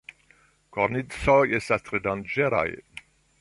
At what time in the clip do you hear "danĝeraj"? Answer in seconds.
2.09-2.67